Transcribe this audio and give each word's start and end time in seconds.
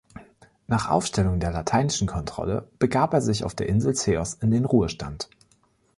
Nach 0.65 0.89
Aufstellung 0.89 1.39
der 1.39 1.51
lateinischen 1.51 2.07
Kontrolle, 2.07 2.67
begab 2.79 3.13
er 3.13 3.21
sich 3.21 3.43
auf 3.43 3.53
der 3.53 3.69
Insel 3.69 3.93
Ceos 3.93 4.33
in 4.33 4.49
den 4.49 4.65
Ruhestand. 4.65 5.29